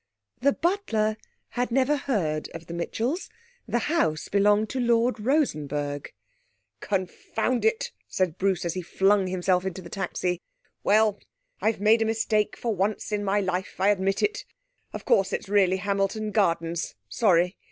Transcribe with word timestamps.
The 0.39 0.53
butler 0.53 1.15
had 1.49 1.69
never 1.69 1.95
heard 1.95 2.49
of 2.55 2.65
the 2.65 2.73
Mitchells. 2.73 3.29
The 3.67 3.85
house 3.87 4.29
belonged 4.29 4.67
to 4.71 4.79
Lord 4.79 5.19
Rosenberg. 5.19 6.11
'Confound 6.79 7.65
it! 7.65 7.91
'said 8.07 8.39
Bruce, 8.39 8.65
as 8.65 8.73
he 8.73 8.81
flung 8.81 9.27
himself 9.27 9.63
into 9.63 9.83
the 9.83 9.91
taxi. 9.91 10.41
'Well! 10.83 11.19
I've 11.61 11.79
made 11.79 12.01
a 12.01 12.05
mistake 12.05 12.55
for 12.57 12.75
once 12.75 13.11
in 13.11 13.23
my 13.23 13.41
life. 13.41 13.75
I 13.79 13.89
admit 13.89 14.23
it. 14.23 14.43
Of 14.91 15.05
course, 15.05 15.31
it's 15.31 15.47
really 15.47 15.77
Hamilton 15.77 16.31
Gardens. 16.31 16.95
Sorry. 17.07 17.57